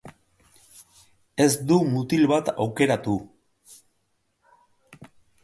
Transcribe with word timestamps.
Ez 1.45 1.53
du 1.71 1.77
mutil 1.91 2.25
bat 2.33 2.49
aukeratu. 2.65 3.15